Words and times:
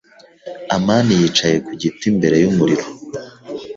amani 0.75 1.11
yicaye 1.21 1.57
ku 1.65 1.71
giti 1.81 2.05
imbere 2.11 2.35
y’umuriro. 2.43 2.85